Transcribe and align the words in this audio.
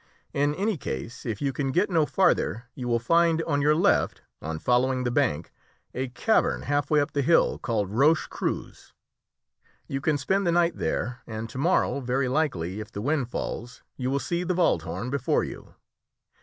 In 0.33 0.55
any 0.55 0.77
case, 0.77 1.27
if 1.27 1.43
you 1.43 1.53
can 1.53 1.71
get 1.71 1.91
no 1.91 2.07
farther, 2.07 2.63
you 2.73 2.87
will 2.87 2.97
find 2.97 3.43
on 3.43 3.61
your 3.61 3.75
left, 3.75 4.23
on 4.41 4.57
following 4.57 5.03
the 5.03 5.11
bank, 5.11 5.51
a 5.93 6.07
cavern 6.07 6.63
half 6.63 6.89
way 6.89 6.99
up 6.99 7.11
the 7.13 7.21
hill, 7.21 7.59
called 7.59 7.91
Roche 7.91 8.25
Creuse. 8.27 8.93
You 9.87 10.01
can 10.01 10.17
spend 10.17 10.47
the 10.47 10.51
night 10.51 10.77
there, 10.77 11.21
and 11.27 11.47
to 11.51 11.59
morrow 11.59 11.99
very 11.99 12.27
likely, 12.27 12.79
if 12.79 12.91
the 12.91 12.99
wind 12.99 13.29
falls, 13.29 13.83
you 13.95 14.09
will 14.09 14.17
see 14.17 14.43
the 14.43 14.55
Wald 14.55 14.81
Horn 14.81 15.11
before 15.11 15.43
you. 15.43 15.75